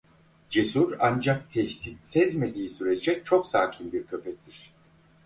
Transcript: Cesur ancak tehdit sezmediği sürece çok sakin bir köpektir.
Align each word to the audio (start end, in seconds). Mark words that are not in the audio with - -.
Cesur 0.49 0.97
ancak 0.99 1.51
tehdit 1.51 2.05
sezmediği 2.05 2.69
sürece 2.69 3.23
çok 3.23 3.47
sakin 3.47 3.91
bir 3.93 4.07
köpektir. 4.07 4.73